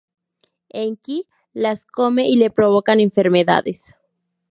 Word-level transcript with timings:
Enki 0.83 1.27
las 1.53 1.85
come 1.85 2.27
y 2.27 2.35
le 2.37 2.49
provocan 2.49 2.99
enfermedades. 2.99 3.83